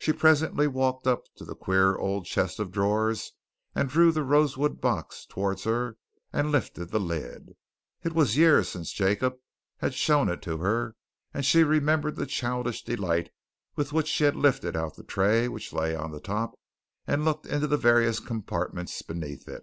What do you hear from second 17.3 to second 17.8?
into the